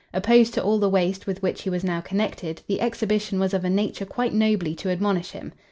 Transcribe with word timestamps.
Opposed 0.15 0.55
to 0.55 0.63
all 0.63 0.79
the 0.79 0.89
waste 0.89 1.27
with 1.27 1.43
which 1.43 1.61
he 1.61 1.69
was 1.69 1.83
now 1.83 2.01
connected 2.01 2.63
the 2.65 2.81
exhibition 2.81 3.39
was 3.39 3.53
of 3.53 3.63
a 3.63 3.69
nature 3.69 4.03
quite 4.03 4.33
nobly 4.33 4.73
to 4.77 4.89
admonish 4.89 5.29
him. 5.29 5.53